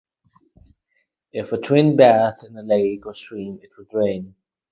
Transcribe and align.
If 1.31 1.51
a 1.51 1.57
twin 1.59 1.95
bathed 1.95 2.43
in 2.49 2.57
a 2.57 2.63
lake 2.63 3.05
or 3.05 3.13
stream, 3.13 3.59
it 3.61 3.69
would 3.77 3.93
rain. 3.93 4.33